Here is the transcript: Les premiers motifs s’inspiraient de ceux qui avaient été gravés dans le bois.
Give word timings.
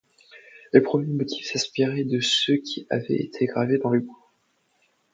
Les 0.73 0.81
premiers 0.81 1.13
motifs 1.13 1.45
s’inspiraient 1.51 2.05
de 2.05 2.19
ceux 2.21 2.55
qui 2.55 2.87
avaient 2.89 3.21
été 3.23 3.45
gravés 3.45 3.77
dans 3.77 3.91
le 3.91 3.99
bois. 3.99 4.31